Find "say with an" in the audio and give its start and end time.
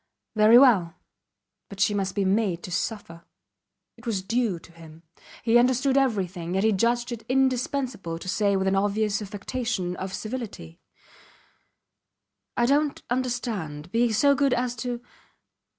8.27-8.75